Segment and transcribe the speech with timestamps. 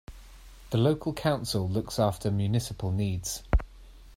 [0.71, 3.43] The local council looks after municipal needs.